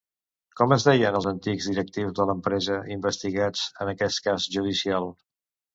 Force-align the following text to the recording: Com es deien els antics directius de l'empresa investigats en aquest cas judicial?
Com 0.61 0.71
es 0.75 0.85
deien 0.87 1.17
els 1.19 1.27
antics 1.33 1.67
directius 1.73 2.15
de 2.21 2.27
l'empresa 2.31 2.81
investigats 2.97 3.69
en 3.87 3.95
aquest 3.97 4.27
cas 4.31 4.53
judicial? 4.59 5.13